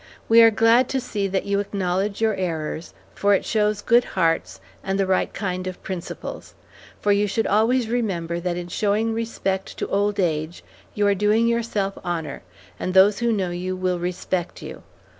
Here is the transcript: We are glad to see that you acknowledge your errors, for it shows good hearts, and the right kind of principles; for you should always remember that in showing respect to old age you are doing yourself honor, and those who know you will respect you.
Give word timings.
We 0.27 0.41
are 0.41 0.49
glad 0.49 0.89
to 0.89 0.99
see 0.99 1.27
that 1.27 1.45
you 1.45 1.59
acknowledge 1.59 2.21
your 2.21 2.33
errors, 2.33 2.95
for 3.13 3.35
it 3.35 3.45
shows 3.45 3.83
good 3.83 4.03
hearts, 4.03 4.59
and 4.83 4.99
the 4.99 5.05
right 5.05 5.31
kind 5.31 5.67
of 5.67 5.83
principles; 5.83 6.55
for 6.99 7.11
you 7.11 7.27
should 7.27 7.45
always 7.45 7.87
remember 7.87 8.39
that 8.39 8.57
in 8.57 8.67
showing 8.67 9.13
respect 9.13 9.77
to 9.77 9.87
old 9.89 10.19
age 10.19 10.63
you 10.95 11.05
are 11.05 11.13
doing 11.13 11.47
yourself 11.47 11.99
honor, 12.03 12.41
and 12.79 12.95
those 12.95 13.19
who 13.19 13.31
know 13.31 13.51
you 13.51 13.75
will 13.75 13.99
respect 13.99 14.63
you. 14.63 14.81